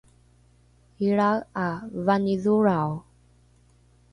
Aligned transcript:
ilrae 1.07 1.43
’a 1.65 1.67
vanidholrao 2.05 2.93